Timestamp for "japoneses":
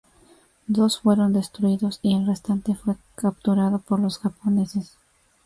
4.17-4.97